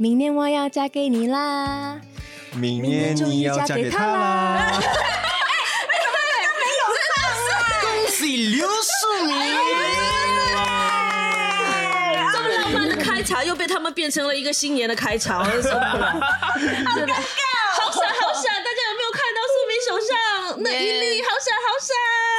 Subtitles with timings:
[0.00, 2.00] 明年我要嫁给你啦！
[2.54, 4.80] 明年你要嫁给他啦！
[7.82, 9.34] 恭喜刘淑明！
[12.32, 16.20] 这么浪漫的开场又被他们变成了一个新年的开场，我受不了，好
[16.60, 17.18] 尴尬，
[17.74, 18.44] 好闪好闪！
[18.62, 21.20] 大家有没有看到素明手上那一粒？
[21.22, 21.90] 好闪好闪！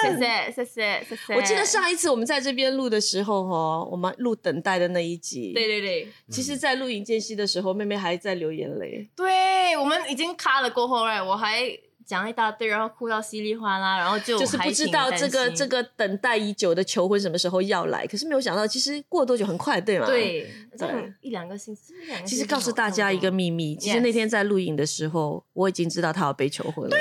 [0.04, 1.36] 谢谢 谢谢谢谢。
[1.36, 9.10] 我记得上一次我们在这边录的时候，哦，我们录等待的那一集，对对对，其实，在录影间隙的时候，妹妹还在流眼泪。
[9.16, 11.64] 对我们已经卡了过后哎，我还
[12.06, 20.08] 讲一大堆，然后哭到稀里哗啦，然后就就是不知道这个这个等待已久的求婚什么时候要来，可是没有想到，其实过多久很快，对吗？
[20.08, 21.94] 对，对，一两个星期，
[22.26, 26.98] 其实告诉大家一个秘密，其实那天在录影的时候，我已经知道他要被求婚了。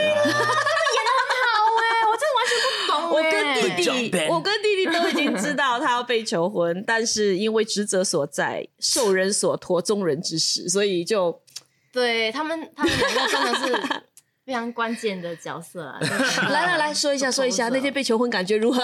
[3.11, 11.41] 我跟弟弟，我跟弟弟都已经知道他要被求婚，但是因为职责所在，受人所托，忠人之事，所以就
[11.93, 14.03] 对他们，他们两个真的是
[14.45, 15.99] 非常关键的角色啊！
[16.51, 18.83] 来来来说一下，说一下那天被求婚感觉如何？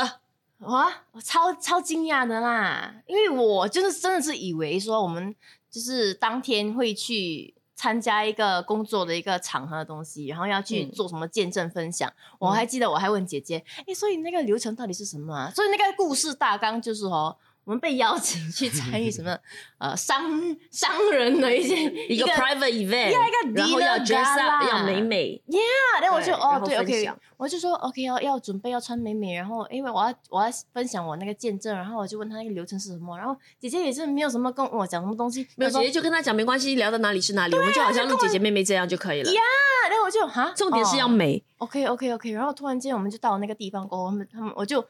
[0.59, 2.95] 哇，我超超惊讶的啦！
[3.07, 5.35] 因为我就是真的是以为说我们
[5.71, 7.55] 就是当天会去。
[7.75, 12.13] 参加一个工作的一个场合的东西，然后要去做什么见证分享。
[12.39, 17.37] 我还记得，我还问姐姐：“哎，所以那个流程到底是什么啊？”所以那个故事大纲就是哦。
[17.65, 19.37] 我们被邀请去参与什么
[19.79, 20.23] 呃商
[20.71, 21.77] 商人的一些
[22.09, 23.13] 一个 private event，
[23.55, 39.33] 然后要 dress up 要美美，yeah，然后我就哦对 OK，我就说 OK 要要准备要穿美美，然后因为我要我要分享我那个见证，然后我就问他那个流程是什么，然后姐姐也是没有什么跟我讲什么东西，没有姐姐就跟他讲没关系，聊到哪里是哪里，我们就好像录姐姐妹妹这样就可以了。
[39.33, 39.41] 呀，
[39.89, 44.87] 然后我就哈，重点是要美，OK OK OK，然后突然间我们就到那个地方过后，他们他们我就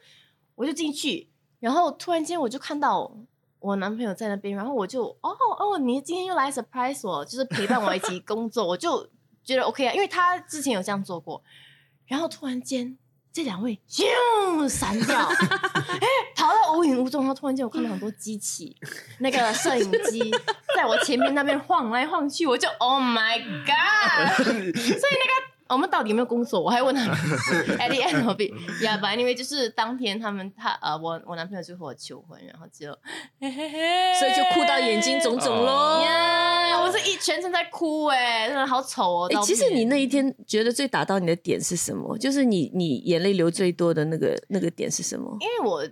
[0.55, 1.29] 我就进去。
[1.65, 3.11] 然后突然间我就看到
[3.59, 9.09] 我男朋友在那边，然后我就哦哦，你今天又来 surprise 我，就是陪伴我一起工作，我就
[9.43, 11.41] 觉得 OK 啊，因为他之前有这样做过。
[12.05, 12.95] 然后突然间
[13.33, 17.23] 这两位咻闪掉，哎，跑到无影无踪。
[17.23, 18.77] 然后突然间我看到很多机器，
[19.17, 20.31] 那个摄影机
[20.75, 24.35] 在我前面那边晃来晃去，我就 Oh my God！
[24.35, 25.54] 所以那个。
[25.67, 26.61] 我们到底有没有工作？
[26.61, 27.01] 我还问他。
[27.81, 32.91] At the end of it, yeah, but anyway，就是当天他们他呃，我我男朋友就和我求婚，然后就，
[34.19, 36.01] 所以就哭到眼睛肿肿喽。
[36.03, 39.29] 呀，我是一全程在哭哎，真的好丑哦。
[39.33, 42.15] 哎，其实你那一天觉得最打到你的点是什么？
[42.19, 45.35] 就是你你眼泪流最多的那个那个点是什么？
[45.39, 45.87] 因为我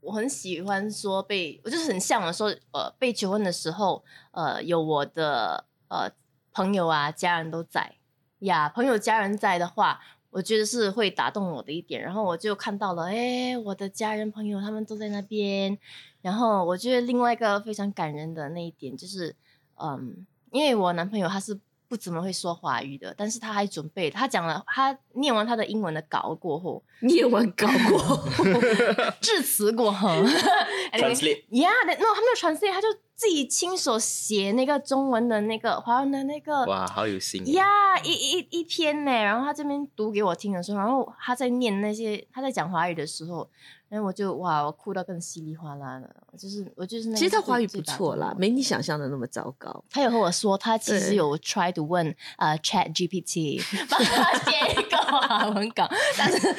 [0.00, 4.02] 我很喜欢说被，我就是很向往说呃被求婚的时候，
[4.32, 6.10] 呃有我的呃
[6.52, 7.95] 朋友啊家人都在。
[8.40, 12.02] 呀，朋友家人在的话，我觉得是会打动我的一点。
[12.02, 15.78] 然后我就看到了，哎，我的家人朋友他们都在那边。
[16.22, 19.34] 然后我觉得另外一个非常感人的那一点就是，
[19.76, 21.58] 嗯，因为我男朋友他是
[21.88, 28.24] 不怎么会说华语的，但是他还准备，他讲了，他念完他的英文的稿过后， 念完稿过后，
[29.20, 30.08] 致辞过后，
[30.92, 32.88] translate，yeah，no，他没有 translate，他就。
[33.16, 37.64] 自己亲手写那个中文的那个华文的那个哇，好有心呀！
[38.04, 43.48] 一一一篇呢，然后他这边读给我听的时候，然后他在念那些他在讲华语的时候。
[43.88, 46.08] 然后我就哇，我哭到更稀里哗啦了。
[46.36, 49.84] 就是我就是那，其实他华语不错啦，没你想象的那么糟糕。
[49.88, 55.88] 他有和我说，他其实有 try to 问呃 Chat GPT 帮他写一个华文稿，
[56.18, 56.54] 但是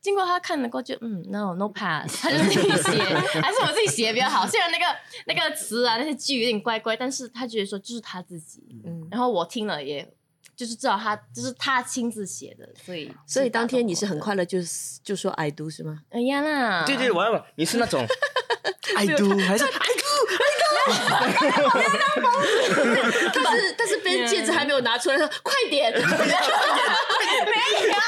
[0.00, 3.02] 经过他看了过，就嗯 no no pass，他就自己写，
[3.40, 4.46] 还是我自己写比较好。
[4.46, 4.84] 虽然那个
[5.26, 8.82] 那个词啊那些句有点怪怪，但是他觉得说就是他自己。
[8.84, 10.12] 嗯，然后我听了也。
[10.62, 15.98] 就是知道他，就是他亲自写的，所以所以当天你是很快乐，就是就说 I do 是吗？
[16.10, 18.06] 哎呀啦，对对，我要你是那种
[18.94, 19.74] I do 还是 I do
[20.28, 20.86] I
[22.22, 22.30] do？
[23.34, 26.04] 但是但是边戒指还没有拿出来，说快点，没有，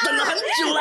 [0.04, 0.80] 等了很久了。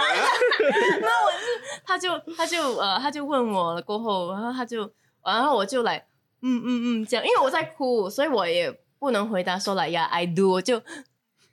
[1.01, 4.87] 那我是，他就他就呃他就问我了过后，然后他就
[5.25, 5.97] 然后我就来
[6.43, 10.79] 嗯嗯嗯这样，因为我在哭，所以我也不能回答说来呀 I do，我就。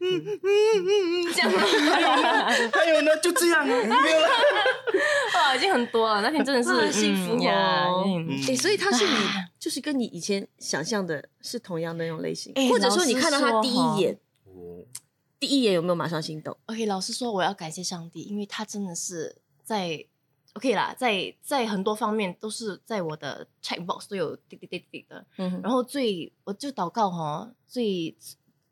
[0.02, 2.70] 嗯嗯嗯嗯，这样还有呢？
[2.72, 3.16] 还有呢？
[3.22, 4.28] 就这样啊，没有了。
[5.34, 6.22] 哇，已经很多了。
[6.22, 8.04] 那天真的是幸福哦。
[8.48, 9.12] 哎，所以他是你，
[9.58, 14.18] 就是跟你以前想象的是同样的那种类型，或者说你看到他第一眼，
[15.38, 20.02] 第一眼有没有马上心动？OK，老实说，我要感谢上帝，因为他真的是在
[20.54, 25.26] OK 啦，在在很多方面都是在我的 check box 都有滴滴滴滴的。
[25.36, 28.16] 嗯，然后最我就祷告哈，最。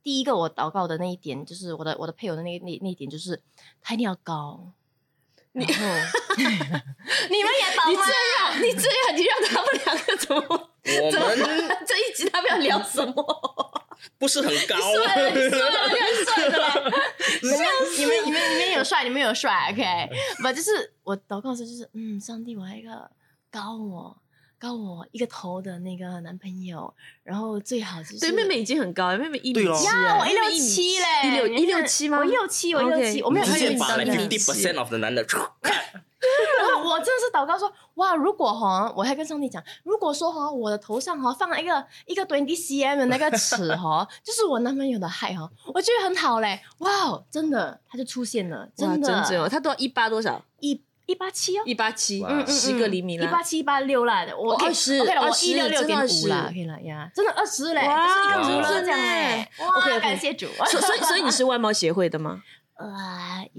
[0.08, 3.42] 第一个我祷告的那一点，就是我的我的配偶的那那那一点，就是
[3.82, 4.72] 他一定要高。
[5.52, 5.72] 然后
[7.28, 10.42] 你们也祷你这样，你这样，你让他们两个怎么？
[10.48, 13.84] 我们这一集他们要聊什么？
[14.16, 14.76] 不是很高。
[14.78, 15.50] 帅，你很
[16.24, 16.72] 帅的啦。
[17.42, 17.58] 你们
[17.98, 20.08] 你们你们你们有帅，你们有帅，OK？
[20.42, 23.10] 不就是我祷告的时候就是，嗯，上帝，我要一个
[23.50, 24.16] 高我
[24.58, 32.18] 高我一个头的那个男朋友，然后最好就是对，妹妹已经很高了，妹妹一米七呀，啊，我一六七嘞，一六一六七吗？
[32.18, 35.22] 我一六七，我一六七我没有很远直接把的 like 一 fifty percent of 的男的，
[36.58, 50.44] 然后我真的是祷告说，哇，如果哈，我还跟上帝讲，如果说哈，我的头上哈放了一个一个 twenty cm 的那个尺哈，就是我男朋友的 height 哈，我觉得很好嘞，哇，哦，真的，他就出现了，真的，真正哦，她多一八多少？
[50.58, 51.62] 一一八七哦。
[51.64, 52.46] 一八七，嗯嗯嗯。
[52.46, 53.26] 十个厘米啦。
[53.26, 59.90] 一八七一八六啦，我二十 OK 了，我20一六六点五真的啦，20可以了呀，真的二十嘞，哇就是一个五了这样的哎，OK，OK。
[59.92, 62.42] 哇，感谢主，所所以所以你是外貌协会的吗？
[62.78, 63.42] 哇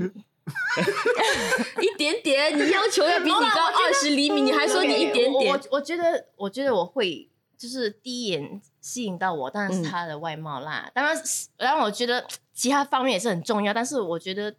[1.81, 5.53] 一点点，你要求要比你高 二十厘米，你还说你一点点。
[5.53, 9.83] 我我，觉得，我觉得我会，就是第一眼吸引到我，当然是嗯。
[9.83, 10.89] 他的外貌啦。
[10.93, 14.55] 当然是，当然我觉得其他方面也是很重要，但是我觉得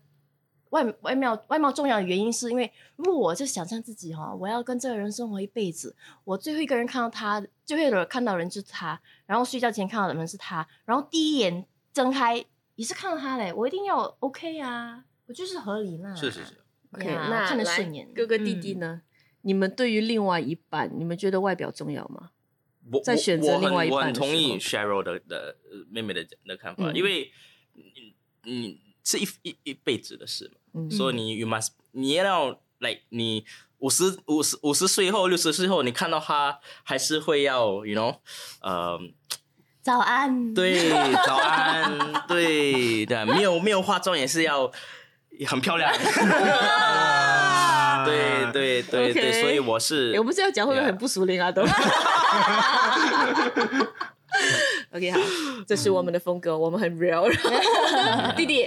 [0.70, 5.94] 外外貌外貌重要的原因是因为，如果我就想象自己哈，我要跟这个人生活一辈子，
[6.24, 12.44] 我最后一个人看到他，最后一个人看到人就是他，然后睡觉前看到的人是他，然后第一眼睁开
[12.76, 16.14] 也是看到他嘞，我一定要 OK 啊，我就是合理嘛。
[16.14, 16.54] 是是是
[16.92, 19.02] ，OK，那看得顺眼哥哥弟弟呢？
[19.42, 22.30] 你们对于另外一半，你们觉得外表重要吗？
[22.92, 27.30] 我在选择另外一半的时候很同意 Cheryl 的的呃妹妹的的看法，嗯因为
[27.74, 28.14] 你
[28.44, 33.44] 你是一一一辈子的事嘛，嗯所以你 you must 你要来你
[33.78, 38.16] 五十五十五十岁后六十岁后，你看到他还是会要 you know
[38.60, 39.00] 呃
[39.82, 40.90] 早安， 对
[41.26, 44.70] 早安对对，没有没有化妆也是要
[45.48, 45.92] 很漂亮，
[48.04, 51.50] 对对对对，所以我是我不是要讲会不会很不熟练啊？
[51.50, 51.62] 都。
[54.92, 55.20] OK，好，
[55.66, 57.30] 这是我们的风格，我们很 real。
[58.36, 58.66] 弟弟，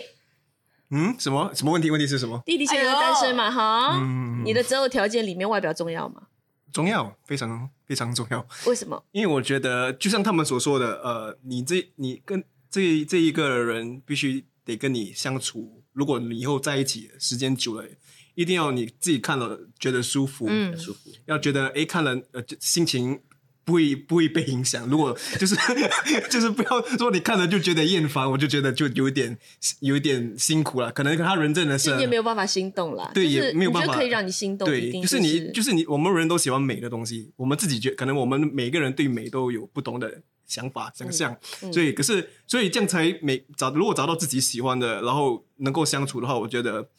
[0.95, 1.89] 嗯，什么什么问题？
[1.89, 2.39] 问题是什么？
[2.45, 3.49] 弟弟现在单身嘛？
[3.49, 6.27] 哈，嗯你的择偶条件里面外表重要吗？
[6.71, 8.47] 重要，非常非常重要。
[8.67, 9.03] 为什么？
[9.11, 17.87] 因为我觉得，就像他们所说的，呃，你这你跟这这一个人必须得跟你相处，如果你以后在一起时间久了，
[18.35, 21.11] 一定要你自己看了觉得舒服，嗯舒服。
[21.25, 23.19] 要觉得哎看了呃就心情
[23.65, 24.87] 不会不会被影响。
[24.87, 25.55] 如果就是
[26.29, 29.37] 就是不要说你看了就觉得厌烦，我就觉得就有一点
[29.79, 30.91] 有一点辛苦了。
[30.91, 46.89] 可能他人真的是你也没有办法心动啦，对也没有办法可以让你心动，一对，就是你，就是是你，我们人都喜欢美的东西，我们自己觉可能我们每个人对美都有不同的想法、想象，嗯所以可是所以这样才美找，如果找到自己喜欢的，然后能够相处的话，我觉得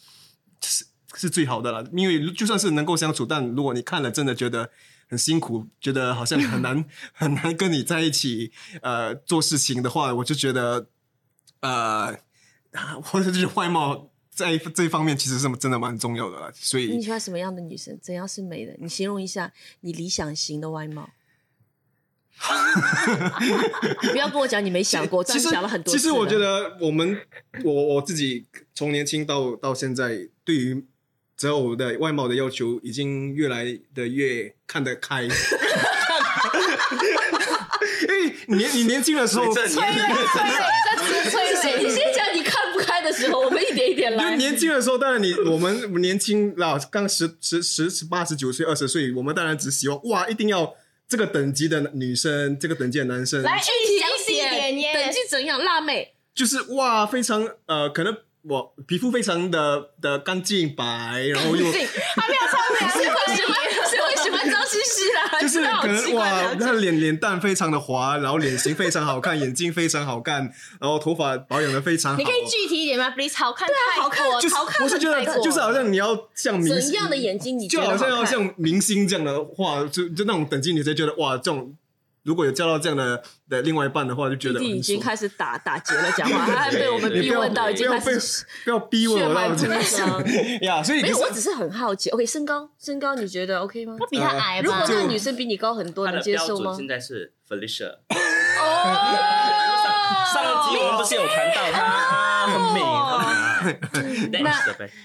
[0.63, 1.87] 是是最好的了。
[1.93, 4.71] 因为就算是能够相处，但如果你看了真的觉得
[5.15, 6.85] 很辛苦，觉得好像很难
[7.15, 8.51] 很难跟你在一起
[8.83, 10.89] 呃做事情的话，我就觉得
[11.61, 12.17] 呃，
[13.03, 14.11] 或者就是外貌。
[14.35, 17.97] 在这一方面其实是真的蛮重要的啦，所以你喜欢什么样的女生？
[18.03, 18.75] 怎样是美的？
[18.81, 19.53] 你形容一下
[19.83, 21.09] 你理想型的外貌。
[24.03, 25.97] 你 不要跟我讲你没想过，其实想了很多了。
[25.97, 27.17] 其实我觉得我们
[27.63, 30.85] 我我自己从年轻到到现在，对于
[31.37, 35.29] 择偶的外貌的要求已经越来的越看得开。
[38.03, 39.83] 因为你年你年轻的时候，催泪，催
[41.73, 41.83] 泪？
[41.83, 44.37] 你先讲你看不开的时候，我们一点一点就来。
[44.37, 50.75] 年轻的时候，当然你我们年轻啦，刚十十十十八十九岁二十岁，我们当然只希望哇，一定要
[51.09, 53.97] 这个等级的女生，这个等级的男生，来具体
[54.35, 55.59] 一点耶，等级怎样？
[55.63, 58.17] 辣妹，就是哇，非常呃，可能
[58.49, 60.85] 我皮肤非常的的干净白，
[61.33, 63.55] 然后又还没有冲凉， 谁会喜欢？
[63.89, 65.41] 是会喜欢脏兮兮的？
[65.41, 70.43] 就是可能哇，条件他的脸脸蛋非常的滑，然后脸型非常好看，眼睛非常好看，
[70.81, 72.19] 然后头发保养的非常好。
[72.19, 81.75] 你可以具体一点吗？Please，好看，太好看过就是好看，我是觉得就是好像你要像明星怎样的眼睛你就好像要像明星这样的话，就就那种等级，你才觉得哇，这种
[82.25, 90.25] 如果有交到这样的的另外一半的话，就觉弟弟已得很爽经开始打打结了，讲话， 他还被我们逼你不要问到已经开始不要逼问血脉我到这喷张。
[90.67, 92.11] 呀，所以没有，我只是很好奇。
[92.11, 94.07] OK，身高，身高你觉得 OK 吗他？
[94.07, 94.71] 比他矮如？
[94.71, 96.75] 果那个女生比你高很多，他能的标准接受吗？
[96.77, 97.89] 现在是 Felicia。
[97.89, 99.31] 哦
[100.35, 103.44] 上集我们不是有谈到她很美，很美。
[104.33, 104.51] 那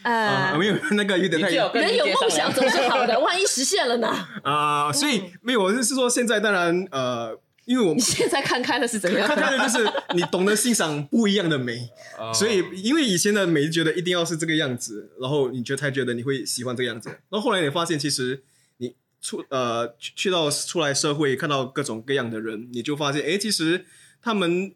[0.03, 4.07] 呃，没有那个有点太人有梦想总是好的， 万一实现了呢？
[4.43, 9.27] 啊，所以没有，我是说现在当然呃，因为我们现在看开了是怎样？
[9.27, 9.37] 看？
[9.37, 12.33] 开了就是你懂得欣赏不一样的美，哦。
[12.33, 18.43] 所以因为以前的美觉得一定要是这个样子，然后你觉得才觉得你会喜欢这个样子，然后后来你发现其实
[18.77, 23.85] 你出呃去去到出来社会看到各种各样的人，你就发现哎，其实
[24.21, 24.73] 他们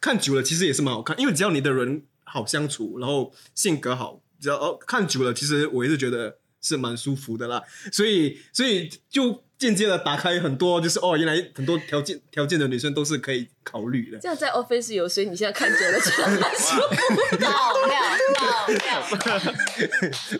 [0.00, 7.62] 看久了其实也是蛮好看，因为只要你的人好相处，然后性格好，只要哦看久了，其实我也是觉得是蛮舒服的啦。
[7.92, 14.18] 所以所以就间接的打开很多，就是哦，原来很多条件条件的女生都是可以考虑的。
[14.18, 17.36] 这样在 office 有，所以你现在看久了觉得蛮舒服。
[17.36, 18.00] 爆料
[18.34, 19.02] 爆料，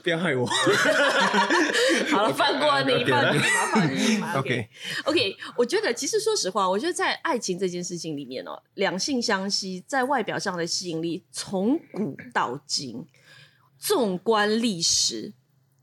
[0.02, 0.44] 不要害我。
[2.10, 4.38] 好了，放过你，放过你嘛，放过你嘛。
[4.38, 13.06] OK，OK，我觉得其实说实话，我觉得在爱情这件事情里面哦，两性相吸，在外表上的吸引力，从古到今，
[13.78, 15.32] 纵观历史，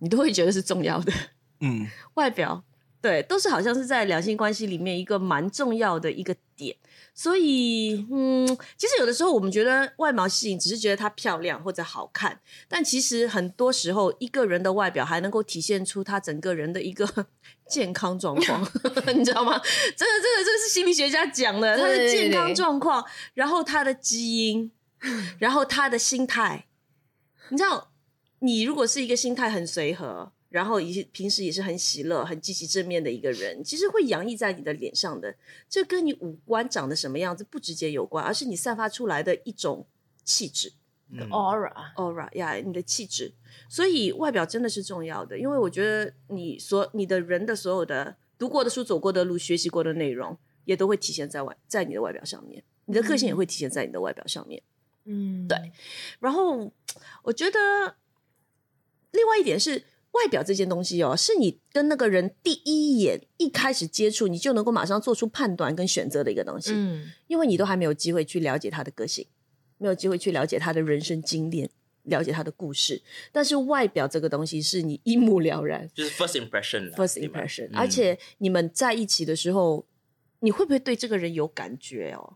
[0.01, 1.13] 你都会觉得是重要的。
[1.61, 2.63] 嗯，外表
[3.01, 6.75] 对，都是好像是在两性关系里面一个蛮重要的一个点。
[7.13, 12.39] 所以，嗯，其实有的时候我们觉得外貌吸引，只是觉得她漂亮或者好看，
[12.69, 17.05] 但其实很多时候一个人的外表还能够体现出他整个人的一个
[17.67, 18.61] 健康状况，
[19.13, 19.59] 你知道吗？
[19.59, 23.03] 真的，真的，这是心理学家讲的，他的健康对状况，
[23.33, 24.71] 然后他的基因，
[25.37, 26.67] 然后他的心态，
[27.49, 27.90] 你知道，
[28.43, 35.35] 你如果是一个心态很随和，然后也平时也是很喜乐、很积极正面的一个人，其实会洋溢在你的脸上的。
[35.69, 39.85] 这跟你五官长得什么样子不直接有关，而是你散发出来的一种
[40.23, 40.73] 气质
[41.09, 43.33] 嗯 aura，，aura 呀，你的气质。
[43.69, 54.61] 所以外表真的是重要的，因为我觉得你所你的人的所有的读过的书、走过的路、学习过的内容，也都会体现在外在你的外表上面，你的个性也会体现在你的外表上面。
[55.05, 55.57] 嗯，对
[56.19, 56.71] 然后
[57.23, 57.95] 我觉得
[59.11, 59.83] 另外一点是。
[60.13, 66.73] 外表这件东西哦，是你跟那个人第一眼一开始接触，你就能够马上做出判断跟选择的一个东西。
[66.73, 69.25] 嗯，因为你都还没有机会去了解他的个性，
[69.77, 71.69] 没有机会去了解他的人生经验，
[72.03, 73.01] 了解他的故事。
[73.31, 79.87] 但是外表这个东西是你一目了然就是 first impression，first impression，、嗯而且你们在一起的时候，
[80.41, 82.35] 你会不会对这个人有感觉哦？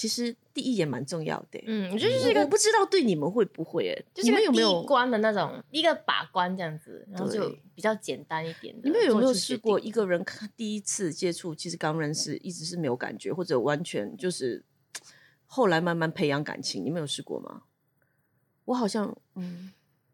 [0.00, 1.62] 其实第一眼蛮重要的。
[1.66, 8.88] 嗯，我觉得就是一个不知道对你们会不会、你们有没有一关的那种一个把关这样子，然后就比较简单一点的。
[8.88, 14.64] 你们有没有试过一个人看第一次接触，其实刚认识一直是没有感觉，或者完全就是
[15.44, 16.82] 后来慢慢培养感情？
[16.82, 17.64] 你们有试过吗？
[18.64, 19.70] 我好像嗯，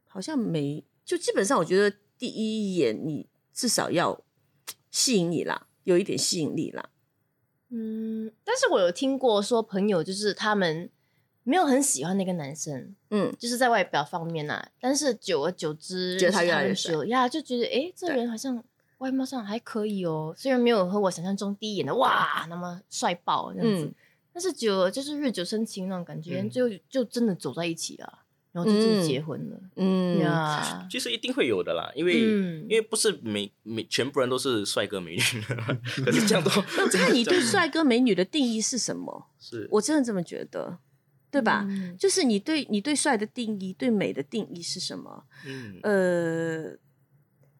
[0.08, 4.20] 好像没，就基本上我觉得第一眼你至少要
[4.90, 6.90] 吸引你啦，有一点吸引力啦。
[7.70, 10.88] 嗯，但是我有听过说朋友就是他们
[11.42, 18.62] 没有很喜欢那个男生，嗯，就是在外表方面呐、但是久而久之，觉得他越来越帅呀，就觉得诶，这对人好像
[18.98, 23.94] 外貌上还可以哦，虽然没有和我想象中第一眼的哇那么帅爆这样子，嗯。
[24.32, 26.50] 但是久了就是日久生情那种感觉，嗯。
[26.50, 28.18] 就就真的走在一起了，
[28.56, 30.86] 然后就结婚了、嗯呀。
[30.90, 35.18] 其实一定会有的啦，因为、嗯因为不是每每全部人都是帅哥美女，
[36.02, 39.26] 可是这样都 那看你对帅哥美女的定义是什么？
[39.38, 40.78] 是我真的这么觉得，
[41.30, 41.66] 对吧？
[41.68, 45.24] 嗯就是你对你对帅的定义，对美的定义是什么？
[45.46, 46.62] 嗯呃，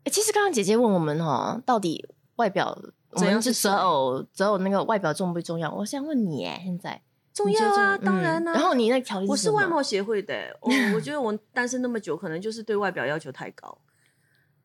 [0.04, 2.02] 欸其实刚刚姐姐问我们哦，到底
[2.36, 2.70] 外表
[3.10, 5.70] 我怎样们是择偶择偶那个外表重不重要？
[5.74, 7.02] 我想问你，哎，现在
[7.36, 13.78] 重要啊，这当然啦、嗯然后你那个条例我是外貌协会的欸、我 我觉得我单身那么久，可能就是对外表要求太高。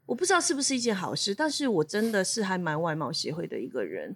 [0.05, 4.15] 我不知道是不是一件好事，但是我真的是还蛮外貌协会的一个人。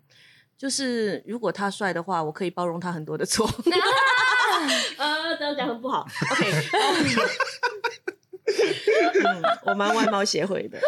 [0.58, 3.46] 就是如果他帅的话，我可以包容他很多的错。
[4.98, 6.08] 呃，这样讲很不好。
[6.32, 6.52] OK，
[9.26, 10.80] 嗯，我蛮外貌协会的。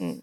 [0.00, 0.20] 嗯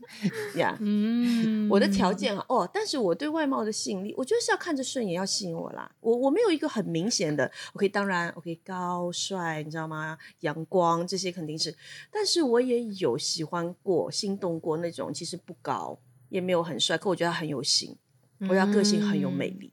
[0.55, 5.89] 呀嗯我的条件啊，哦，但是我对外貌的吸引力，我觉得是要看着顺眼，要吸引我啦。
[6.01, 10.17] 我我没有一个很明显的，OK，当然 OK 高帅，你知道吗？
[10.41, 11.74] 阳光这些肯定是，
[12.12, 15.98] 但是我也有喜欢过、心动过那种，其实不高，
[16.29, 17.96] 也没有很帅，可我觉得他很有型，
[18.41, 19.72] 我觉得他个性很有魅力。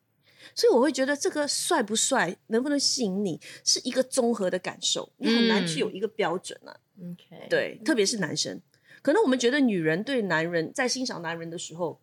[0.55, 6.77] 所以我会觉得这个帅不帅，能不能吸引你，是一个综合的感受，你很难去有一个标准啊。
[7.01, 8.61] OK，对，特别是男生，
[9.03, 12.01] 可能我们觉得女人对男人在欣赏男人的时候，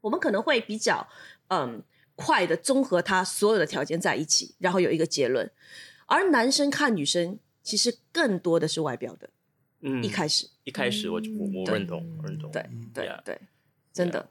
[0.00, 1.08] 我们可能会比较
[1.48, 1.82] 嗯
[2.14, 5.50] 快的综合他所有的条件在一起，然后有一个结论。
[6.06, 9.30] 而男生看女生，其实更多的是外表的，
[9.80, 13.40] 嗯一开始，一开始我就我我认同认同，对对对，
[13.92, 14.30] 真的。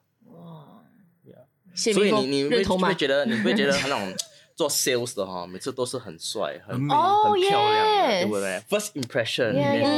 [1.76, 2.64] 哇，所以你你会？
[2.96, 4.14] 觉得你会觉得他那种
[4.56, 7.86] 做 sales 的哈，每次都是很帅很很美哦很漂亮
[8.22, 9.52] 对不对？First impression.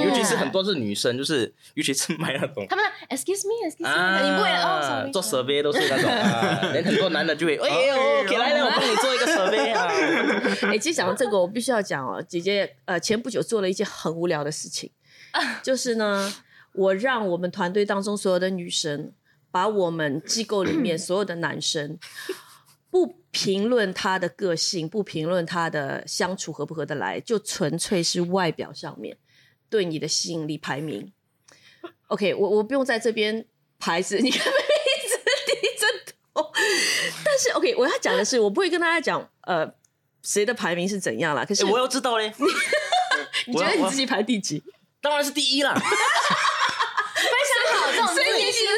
[0.04, 9.88] 尤其是很多是女生，就是尤其是卖那种他们那 Excuse me，Excuse me，你不会哦做 survey 都是那种 啊，连很多男的就会，哎呦， OK 来来，我帮你做一个 survey 啊，
[10.72, 14.90] 哎、其实讲到这个，我必须要讲哦，姐姐呃前不久做了一件很无聊的事情，
[15.62, 16.34] 就是呢，
[16.74, 19.12] 我让我们团队当中所有的女生，
[19.58, 21.98] 把我们机构里面所有的男生。
[22.92, 29.18] 不评论他的个性，不评论他的相处合不合得来，就纯粹是外表上面
[29.68, 31.12] 对你的吸引力排名。
[32.08, 33.46] OK，我我不用在这边
[33.80, 36.52] 排字，你看一直低着头。
[37.26, 39.74] 但是 OK，我要讲的是，我不会跟大家讲呃
[40.22, 41.44] 谁的排名是怎样啦。
[41.44, 42.32] 可是诶我要知道嘞，
[43.48, 44.64] 你觉得你自己排第几？
[45.02, 45.74] 当然是第一啦。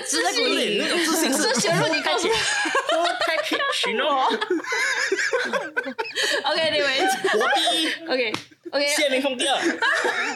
[0.09, 0.77] 值得鼓励。
[0.81, 2.01] 那种自信是说学入你。
[2.01, 2.33] 告诉我
[6.43, 6.79] know，OK，你。
[6.81, 6.89] 们
[7.39, 8.33] 我第一，OK
[8.71, 8.87] OK。
[8.87, 9.55] 谢明峰第二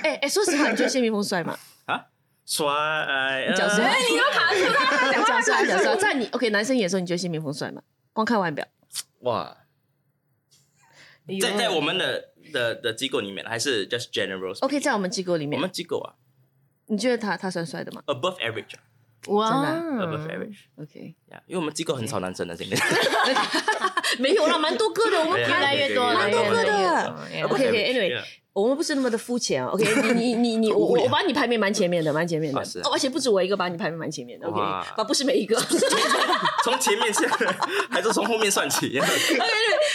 [0.03, 1.57] 哎哎，说实话，你觉得谢明峰帅吗？
[1.85, 2.05] 啊，
[2.45, 7.81] 帅，呃讲实话，你又卡住他，讲讲实话，讲实话，在你 OK 男生眼的时候，你觉得谢明峰帅吗？
[8.13, 8.65] 光看外表，
[9.21, 9.57] 哇，
[11.41, 15.57] 在在我们的的的机构里面，还是 just general OK，在我们机构里面。
[15.59, 16.15] 我们，机构啊。
[16.87, 18.79] 你觉得他他算帅的吗，above average 啊
[19.27, 22.77] 哇 average，？OK，呀，因为我们机构很少男生的，现在
[24.19, 27.15] 没有啦，蛮多个的，我们对越来越多，蛮多个的
[27.49, 29.69] OK，Anyway，我们不是那么的肤浅啊。
[29.71, 32.61] OK，你你你你， 我我我把你排名蛮前面的，蛮前面的
[32.91, 34.47] 而且不止我一个把你排名蛮前面的。
[34.47, 35.59] OK，哇把不是每一个。
[36.63, 37.29] 从前面算，
[37.89, 39.07] 还是从后面算起？OK，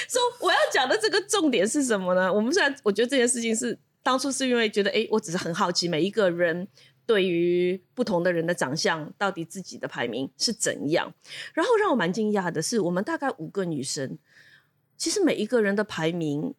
[0.08, 2.32] 所以我要讲的这个重点是什么呢？
[2.32, 6.68] 我们虽然我觉得这件事情是当初是因为觉得，哎，我只是很好奇每一个人
[7.08, 11.10] 对于不同的人的长相到底自己的排名是怎样。
[11.54, 14.18] 然后让我蛮惊讶的是，我们大概五个女生，
[14.98, 16.52] 其实每一个人的排名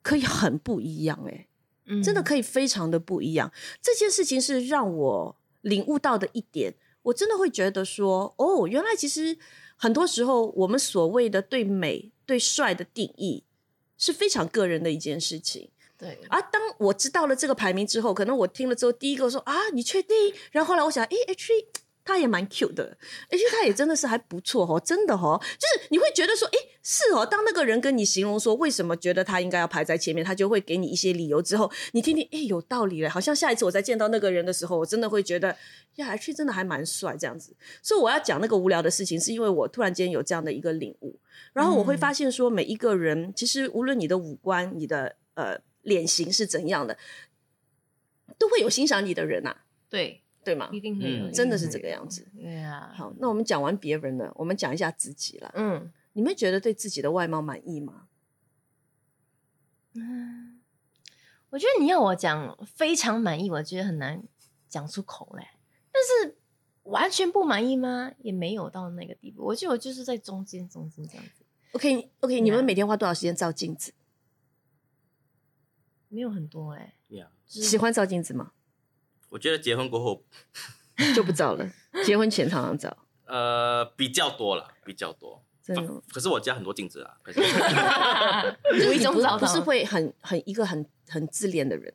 [0.00, 1.48] 可以很不一样、诶
[1.86, 3.52] 嗯真的可以非常的不一样。
[3.80, 6.72] 这件事情是让我领悟到的一点，
[7.02, 9.36] 我真的会觉得说，哦，原来其实
[9.76, 13.42] 很多时候我们所谓的对美、对帅的定义
[13.98, 15.70] 是非常个人的一件事情。
[16.02, 20.16] 对，而当我知道了这个排名之后，可能我听了之后，第一个说啊，你确定？
[20.50, 21.52] 然后后来我想，诶 h
[22.04, 35.56] 他也蛮 cute 的，H 他也真的是还不错哦，真的哦，就是你会觉得说，诶，是哦，当那个人跟你形容说为什么觉得他应该要排在前面，他就会给你一些理由之后，你听听，诶，有道理了，好像下一次我再见到那个人的时候，我真的会觉得，
[35.94, 37.54] 呀，H 真的还蛮帅这样子。
[37.80, 41.16] 所以我要讲那个无聊的事情，是因为我突然间有这样的一个领悟，
[41.52, 46.96] 然后我会发现说，每一个人其实无论你的五官、你的呃脸型是怎样的，
[48.38, 49.56] 都会有欣赏你的人呐、
[49.88, 50.70] 对，对吗？
[50.72, 52.26] 一定会有，嗯真的是这个样子。
[52.34, 55.52] 对啊，好，那我们讲完别人了，我们讲一下自己了。
[55.54, 58.06] 嗯你们觉得对自己的外貌满意吗？
[59.94, 60.60] 嗯，
[61.50, 64.22] 我觉得你要我讲非常满意，我觉得很难
[64.68, 65.46] 讲出口嘞。
[65.90, 66.36] 但是
[66.84, 68.12] 完全不满意吗？
[68.18, 69.42] 也没有到那个地步。
[69.44, 73.94] 我觉得我就是在中间，中间这样子，OK OK，你们每天花多少时间照镜子？
[76.12, 76.94] 没有很多哎。
[77.08, 78.52] Yeah 喜欢照镜子吗？
[79.30, 80.22] 我觉得结婚过后，
[81.16, 81.66] 就不照了。
[82.04, 82.96] 结婚前常常照，
[83.26, 85.42] 呃，比较多了，比较多。
[85.62, 86.02] 真的吗。
[86.12, 87.40] 可是我家很多镜子啊， 可是
[88.88, 91.94] 无意中找到不是不是会很很一个很很自恋的人，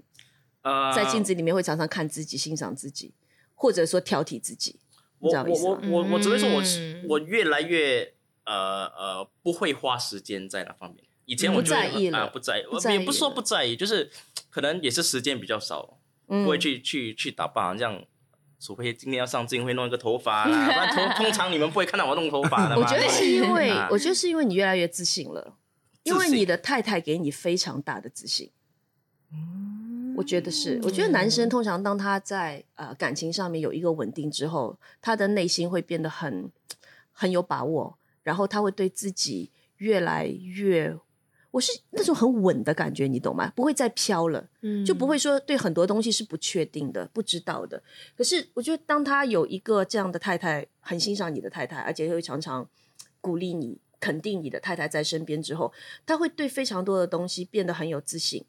[0.62, 3.14] 呃，在镜子里面会常常看自己、欣赏自己，
[3.56, 4.80] 或者说挑剔自己。
[5.20, 5.44] 我我？
[5.44, 8.14] 我我我只会说我嗯我越来越
[8.46, 11.04] 呃呃不会花时间在那方面。
[11.28, 12.18] 以前我不就会在意了。
[12.18, 12.64] 啊，不在意，
[12.98, 14.10] 也不说不在意，就是
[14.50, 16.44] 可能也是时间比较少，嗯。
[16.44, 18.04] 不会去去去打扮，这样。
[18.60, 22.82] 除非今天要上镜会弄一个头发啦， 不然通通常你们不会看到我弄头发的嘛。
[22.82, 25.56] 我觉得是因为啊，我觉得是因为你越来越自信了，
[26.02, 28.50] 因为你的太太给你非常大的自信。
[30.16, 36.52] 我觉得是，我觉得男生通常当他在呃感情上面有一个稳定之后，他的内心会变得很
[37.12, 40.98] 很有把握，然后他会对自己越来越，
[41.58, 43.52] 我是那种很稳的感觉，你懂吗？
[43.56, 44.48] 不会再飘了。
[44.62, 47.82] 嗯就不会说对很多东西是不确定的、不知道的。
[48.16, 52.70] 可是我觉得，当他有一个这样的太太，很欣赏你的太太，而且会常常
[53.20, 55.74] 鼓励你、肯定你的太太在身边之后，
[56.06, 58.46] 他会对非常多的东西变得很有自信，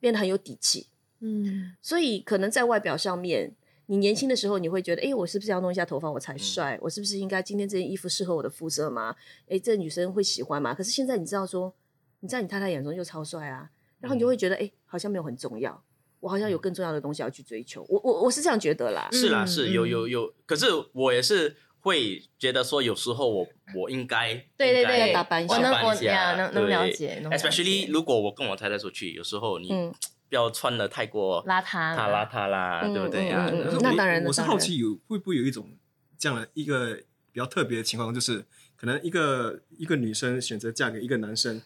[0.00, 0.88] 变得很有底气。
[1.20, 3.54] 嗯所以可能在外表上面，
[3.86, 6.76] 你年轻的时候你会觉得，哎，我是不是要弄一下头发我才帅？
[6.82, 9.14] 我是不是应该今天这件衣服适合我的肤色吗？
[9.48, 10.74] 哎，这女生会喜欢吗？
[10.74, 11.72] 可是现在你知道说，
[12.20, 15.82] 你在你太太眼中就超帅啊，然后你就会觉得，哎，好像没有很重要，
[16.20, 17.84] 我好像有更重要的东西要去追求。
[17.88, 19.08] 我我我是这样觉得啦。
[19.12, 25.54] 是啦，嗯是有有有，可是我也是会觉得说，有时候我我应该 对对对，打扮一下。
[25.54, 27.48] 我能我能能了解能了解。
[27.48, 29.92] Especially 如果我跟我太太出去，有时候你嗯。
[30.30, 33.48] 不要穿的太过邋遢太邋遢啦，嗯对不对啊？
[33.52, 35.68] 嗯嗯可是我那当然我是好奇有会不会有一种
[36.16, 36.94] 这样的一个
[37.32, 38.44] 比较特别的情况，就是
[38.76, 41.60] 可能一个一个女生选择嫁给一个男生，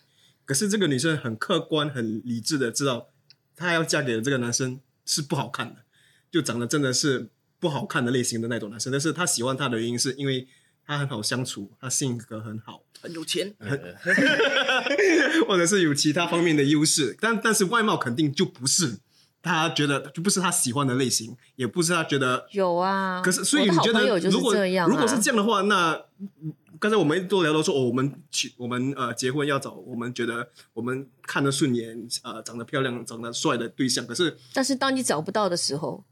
[0.44, 3.08] 可是这个女生很客观、很理智的知道，
[3.56, 5.82] 她要嫁给的这个男生是不好看的，
[6.30, 7.28] 就长得真的是
[7.58, 10.46] 不好看的类型的那种男生，但是她喜欢他的原因是因为
[10.86, 13.54] 他很好相处，他性格很好，很有钱，
[15.48, 18.98] 或者是有其他方面的优势，但但是外貌肯定就不是
[19.40, 22.46] 他觉得就不是他喜欢的类型，也不是他觉得。
[22.52, 34.06] 有啊，可是，所以你觉得如果啊如果是这样的话，那嗯刚才我们都聊到说，哦，我们去我们呃结婚要找我们觉得我们看得顺眼，呃，长得漂亮、长得帅的对象。
[34.06, 36.04] 可是但是当你找不到的时候，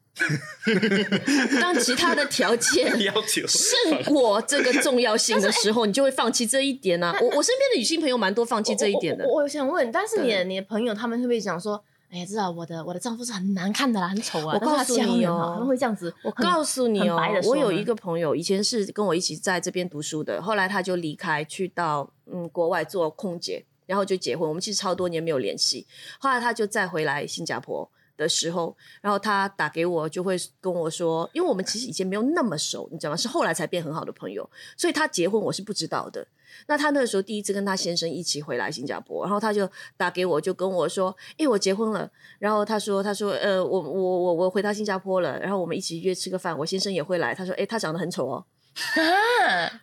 [1.60, 7.12] 当其他的条件 要求胜过这个重要性的时候，你就会放弃这一点啊。
[7.20, 9.36] 我我身边的女性朋友蛮多放弃这一点的我。
[9.36, 16.14] 我我想问，但是你的你的朋友他们会不会讲说，哎呀，知道我的我的丈夫是很难看的啦，很丑啊，我告诉你哦人很好他们会这样子。
[16.22, 24.46] 我告诉你哦我有一个朋友，以前是跟我一起在这边读书的，后来他就离开，去到嗯国外做空姐，然后就结婚。
[24.46, 25.86] 我们其实超多年没有联系，
[26.20, 33.16] 后来他就再回来新加坡的时候，然后他打给我，就会跟我说，因为我们其实以前没有那么熟，你知道吗？
[33.16, 36.26] 是后来才变很好的朋友，所以他结婚我是不知道的。
[36.66, 48.44] 那他那个时候第一次跟他先生一起回来新加坡，然后他就打给我，就跟我说：“诶，我结婚了。”然后他说：“他说，呃，我我我我回到新加坡了，然后我们一起约吃个饭，我先生也会来。”他说：“诶，他长得很丑哦。
[48.76, 49.00] ”啊，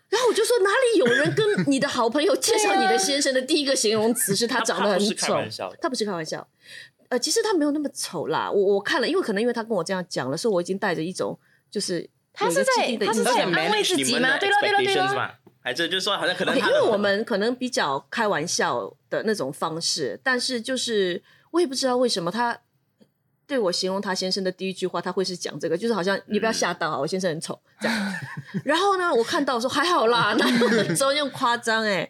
[0.10, 6.48] 然后我就说：“哪里有人跟你的好朋友介绍你的先生的第一个形容词是他长得很他不是开丑玩笑？”他不是开玩笑。
[7.10, 8.50] 呃，其实他没有那么丑啦。
[8.50, 11.38] 我我看了，因为可能因为他跟我这样讲了，所以我已经带着一种
[11.70, 13.44] 就是他是在他是在。
[13.44, 15.32] 安慰自己吗对了对了对咯嘛？
[15.62, 22.58] 还是就是说，好像可能因为我们可能比较开玩笑的那种方式，但是就是我也不知道为什么他
[23.50, 28.14] 对我形容他先生的第一句话，他会是讲这个，就是好像你不要吓到啊，我先生很丑这样。
[28.64, 32.08] 然后呢，我看到说还好啦，那时候用夸张哎、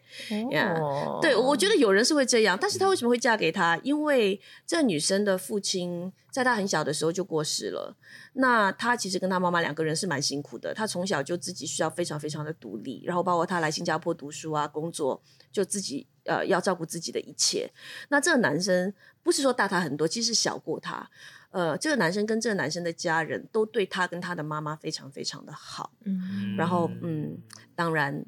[0.52, 3.80] 呀哦对，我觉得有人是会这样，但是她为什么会嫁给他？
[3.84, 7.95] 因为这个女生的父亲在她很小的时候就过世了。
[8.34, 15.21] 那她其实跟她妈妈两个人是蛮辛苦的，她从小就自己需要非常非常的独立，然后包括她来新加坡读书啊、工作，
[15.54, 17.70] 就自己呃要照顾自己的一切。
[18.10, 21.10] 那这个男生不是说大他很多，其实是小过他。
[21.52, 25.92] 呃，这个男生跟这个男生的家人都对他跟他的妈妈非常非常的好。
[26.04, 27.42] 嗯然后嗯，
[27.74, 28.24] 当然，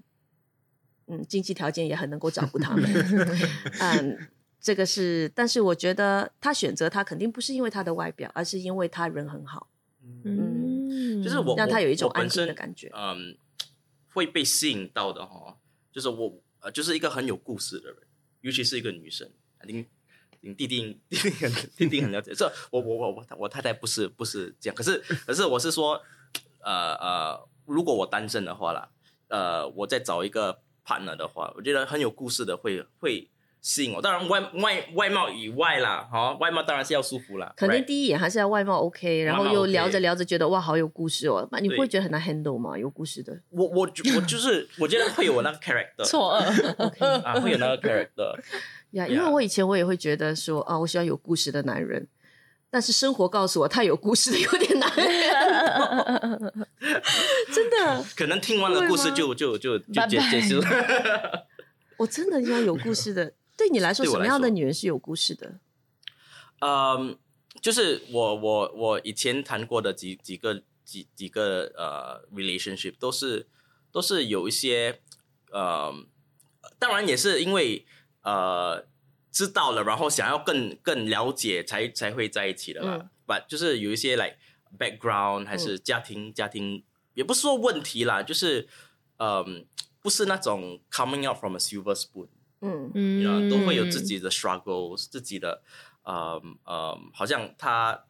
[1.05, 2.83] 嗯，经济条件也很能够照顾他们。
[3.79, 4.17] 嗯，
[4.59, 9.67] 这个是，但是我觉得他选择他肯定不是因为他的外表，而是因为他人很好，
[10.25, 12.89] 嗯就是我让他有一种安我本身定的感觉。
[12.95, 13.37] 嗯，
[14.13, 15.57] 会被吸引到的哈，
[15.91, 17.97] 就是我呃，就是一个很有故事的人，
[18.41, 19.29] 尤其是一个女生，
[19.65, 19.85] 您
[20.39, 26.01] 您弟弟弟弟很弟弟很了解，这我我我我我太太不是不是这样，可是可是我是说，
[26.61, 28.89] 呃呃，如果我单身的话啦，
[29.27, 33.29] 呃，我再找一个 partner 的话，我觉得很有故事的会会
[33.61, 34.01] 吸引我。
[34.01, 42.77] 当然外外外貌以外啦，哈，外貌当然是要舒服啦，肯定第一眼还是要外貌 OK，然后又聊着聊着觉得哇好有故事哦，那你不会觉得很难 handle 吗？
[42.77, 43.81] 有故事的，我我
[44.15, 48.35] 我就是我觉得会有那个 character 错愕， 啊，会有那个 character。
[48.91, 52.07] 呀，因为我以前我也会觉得说啊，我喜欢有故事的男人，
[52.69, 54.91] 但是生活告诉我，他有故事的 有点难
[57.53, 60.59] 真的，可能听完了故事就就就就结束。
[61.97, 63.31] 我真的要有故事的。
[63.61, 65.59] 对你来说，什么样的女人是有故事的？
[66.61, 67.15] 嗯，
[67.61, 73.47] 就是我我我以前谈过的几几个几几个呃 relationship 都是
[73.91, 74.99] 都是有一些
[75.51, 75.93] 呃，
[76.79, 77.85] 当然也是因为
[78.23, 78.83] 呃
[79.31, 82.97] 知道了，然后想要更更了解才才会在一起的啦。
[82.99, 84.37] 嗯 But 就是有一些 like
[84.79, 88.67] background 还是家庭、家庭也不是说问题啦，就是
[89.17, 89.67] 嗯、
[90.01, 92.27] 不是那种 coming out from a silver spoon。
[92.61, 95.61] 嗯，嗯啊，都会有自己的 struggles，自己的
[96.03, 98.05] 呃呃，好像他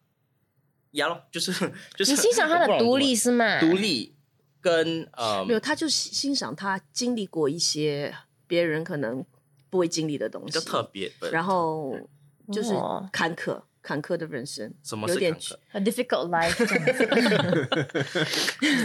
[0.92, 1.52] 呀咯，就是
[1.96, 3.60] 就是你欣赏他的独立是吗？
[3.60, 4.14] 独立
[4.60, 8.14] 跟呃没有，他就欣欣赏他经历过一些
[8.46, 9.26] 别人可能
[9.70, 11.98] 不会经历的东西，比较特别的，然后
[12.52, 16.54] 就是哦坎坷、坎坷的人生，什么有点是坎坷？A difficult life。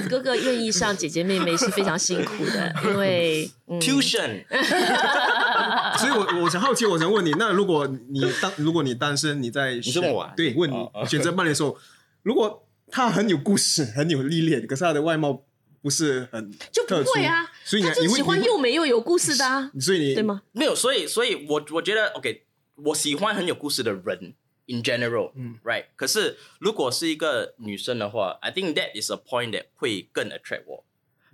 [0.09, 4.45] 哥哥愿意上姐姐妹妹是非常辛苦的，因为嗯 Tuition，
[5.99, 10.77] 所以我我想好奇，我想问你，那如果你当如果你单身，你在你是问我啊对，问你
[11.09, 11.79] 选择伴侣的时候，
[12.23, 15.43] 如果他很有故事，很有历练，可是他的外貌
[15.83, 20.23] 不是很就不会啊，所以你他就喜欢又美又有故事的啊，所以你对？
[20.23, 20.43] 吗？
[20.53, 22.45] 没有，所以所以我我觉得 OK，
[22.77, 24.35] 我喜欢很有故事的人
[24.67, 25.87] in general，嗯，right。
[25.95, 30.85] 可是如果是一个女生的话，I think that is a point that 会更 attract 我。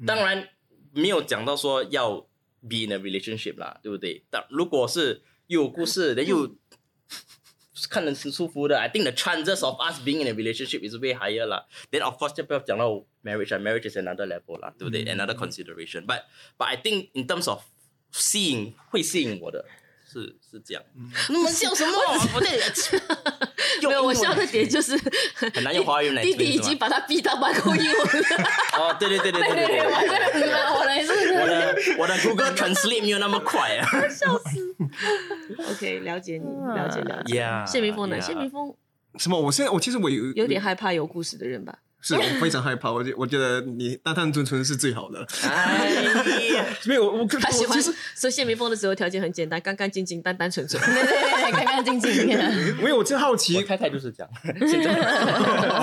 [0.06, 0.48] 当然
[0.92, 2.26] 没有讲到说要
[2.67, 4.23] be in a relationship 啦，对不对？
[4.29, 6.55] 但如果是又有故事的又
[7.89, 11.67] 看得很舒服的，I think the chances of us being in a relationship is way higher 啦。
[11.91, 12.89] Then of course 就不要讲到
[13.23, 16.23] marriage 啊，marriage is another level 啦，对不对、a n o t h e r consideration。But
[16.57, 17.61] but I think in terms of
[18.11, 19.65] 吸引会吸引我的
[20.12, 20.20] 是
[20.50, 20.82] 是这样。
[21.30, 21.92] 你们 笑什么？
[22.34, 22.50] 我在
[23.88, 24.98] 没有，我笑的点就是
[25.34, 28.50] 很难用华语来弟弟已经把他逼到半口英文了。
[28.78, 33.88] 哦，对对对对对对对，我还在嗯啊，我来是我的我的 Google Translate 没有那么快啊。
[35.70, 36.46] OK，了解你，
[36.76, 37.42] 了解了解。
[37.66, 38.74] 谢明峰呢谢明峰
[39.18, 39.40] 什么？
[39.40, 41.78] 我现在我其实我有有点害怕有故事的人吧？
[42.02, 45.24] 是我非常害怕，我觉我觉得你淡淡纯纯是最好的。
[45.48, 45.88] 哎
[46.54, 50.82] 呀， 没有我我他喜欢我其实，所以谢明峰的时候条件很简单，干干净净、单单纯纯。
[50.82, 52.52] 对 对对，干干净净的。
[52.82, 54.30] 没有我真好奇我，太太就是这样。
[54.68, 54.92] 现在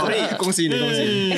[0.01, 1.33] 所以恭喜你恭喜你。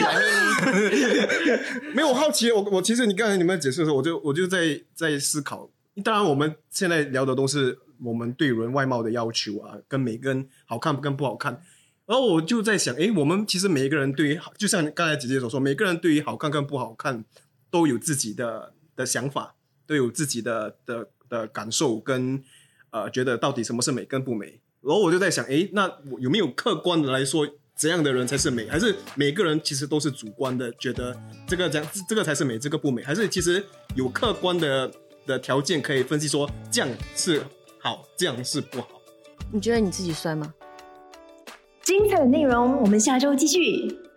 [1.93, 5.69] 没有我好奇，我我其实你刚才你们解释的时候，我就我就在在思考。
[6.03, 11.61] 当然，我们现在聊的都是我们对人外貌的要求啊，跟每个人好看跟不好看。
[12.11, 17.23] 然后我就在想，诶，我们其实每一个人对于好，就像刚才姐姐所说，每个人对于好看跟不好看
[17.69, 19.55] 都有自己的的想法，
[19.87, 22.43] 都有自己的的的感受跟
[22.89, 24.59] 呃，觉得到底什么是美跟不美。
[24.81, 28.67] 然后我就在想，诶，那我有没有客观的来说，怎样的人才是美？
[28.67, 33.01] 还是每个人其实都是主观的，觉得这个这样这个才是美，这个不美？
[33.01, 34.91] 还是其实有客观的
[35.25, 37.41] 的条件可以分析说，这样是
[37.79, 39.01] 好，这样是不好？
[39.49, 40.53] 你觉得你自己帅吗？
[41.83, 44.10] 精彩的内容，我们下周继续。